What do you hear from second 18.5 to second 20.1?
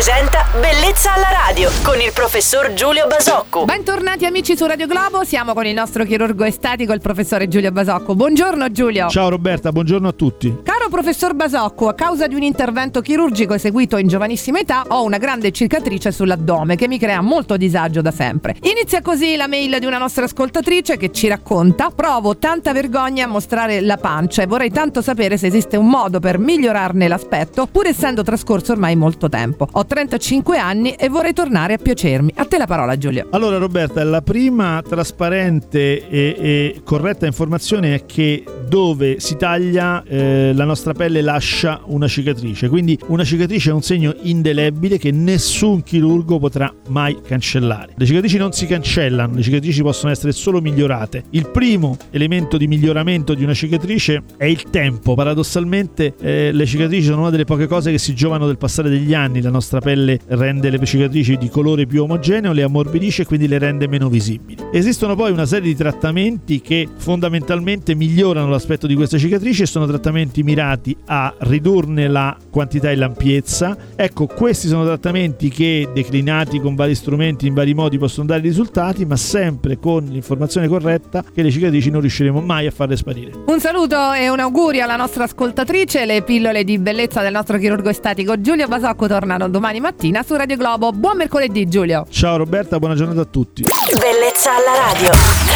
Inizia così la mail di una